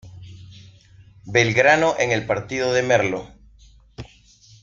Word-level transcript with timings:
Belgrano 1.27 1.93
en 1.99 2.09
el 2.09 2.25
partido 2.25 2.73
de 2.73 2.81
Merlo. 2.81 3.29